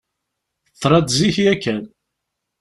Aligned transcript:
Teḍra-d 0.69 1.07
zik 1.17 1.37
yakan. 1.43 1.81